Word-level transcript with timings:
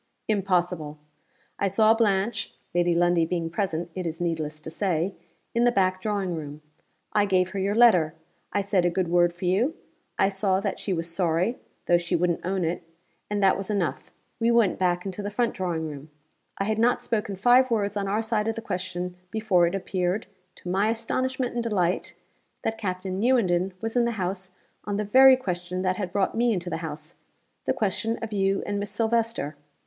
Impossible. 0.27 0.97
I 1.59 1.67
saw 1.67 1.93
Blanche 1.93 2.55
(Lady 2.73 2.95
Lundie 2.95 3.27
being 3.27 3.51
present, 3.51 3.91
it 3.93 4.07
is 4.07 4.19
needless 4.19 4.59
to 4.61 4.71
say) 4.71 5.13
in 5.53 5.63
the 5.63 5.71
back 5.71 6.01
drawing 6.01 6.33
room. 6.33 6.63
I 7.13 7.25
gave 7.25 7.49
her 7.51 7.59
your 7.59 7.75
letter; 7.75 8.15
I 8.51 8.61
said 8.61 8.83
a 8.83 8.89
good 8.89 9.09
word 9.09 9.31
for 9.31 9.45
you; 9.45 9.75
I 10.17 10.27
saw 10.27 10.59
that 10.59 10.79
she 10.79 10.91
was 10.91 11.07
sorry, 11.13 11.59
though 11.85 11.99
she 11.99 12.15
wouldn't 12.15 12.43
own 12.43 12.65
it 12.65 12.81
and 13.29 13.43
that 13.43 13.55
was 13.55 13.69
enough. 13.69 14.09
We 14.39 14.49
went 14.49 14.79
back 14.79 15.05
into 15.05 15.21
the 15.21 15.29
front 15.29 15.53
drawing 15.53 15.87
room. 15.87 16.09
I 16.57 16.63
had 16.63 16.79
not 16.79 17.03
spoken 17.03 17.35
five 17.35 17.69
words 17.69 17.95
on 17.95 18.07
our 18.07 18.23
side 18.23 18.47
of 18.47 18.55
the 18.55 18.59
question 18.63 19.17
before 19.29 19.67
it 19.67 19.75
appeared, 19.75 20.25
to 20.55 20.67
my 20.71 20.89
astonishment 20.89 21.53
and 21.53 21.61
delight, 21.61 22.15
that 22.63 22.79
Captain 22.79 23.19
Newenden 23.21 23.73
was 23.81 23.95
in 23.95 24.05
the 24.05 24.13
house 24.17 24.49
on 24.83 24.97
the 24.97 25.03
very 25.05 25.35
question 25.35 25.83
that 25.83 25.97
had 25.97 26.11
brought 26.11 26.33
me 26.33 26.53
into 26.53 26.71
the 26.71 26.77
house 26.77 27.13
the 27.65 27.71
question 27.73 28.17
of 28.23 28.33
you 28.33 28.63
and 28.65 28.79
Miss 28.79 28.89
Silvester. 28.89 29.55